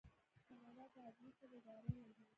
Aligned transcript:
کاناډا 0.47 0.85
د 0.93 0.95
عدلي 1.07 1.31
طب 1.39 1.49
اداره 1.59 1.89
لري. 2.07 2.25